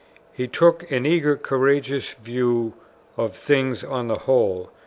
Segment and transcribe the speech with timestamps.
[0.33, 2.73] He took an eager courageous view
[3.17, 4.71] of things on the whole.